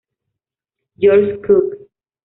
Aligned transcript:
George 0.97 1.43
Cooke. 1.43 1.77